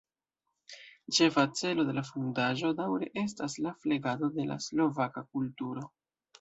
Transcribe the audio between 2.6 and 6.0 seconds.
daŭre estas la flegado de la slovaka kulturo.